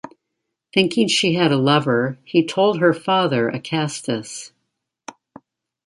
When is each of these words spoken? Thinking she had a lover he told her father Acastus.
Thinking 0.73 1.07
she 1.07 1.35
had 1.35 1.51
a 1.51 1.57
lover 1.57 2.17
he 2.23 2.43
told 2.43 2.79
her 2.79 2.91
father 2.91 3.51
Acastus. 3.51 4.51